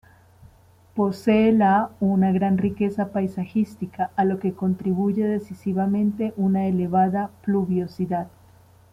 [0.95, 8.27] Posee la una gran riqueza paisajística, a lo que contribuye decisivamente una elevada pluviosidad.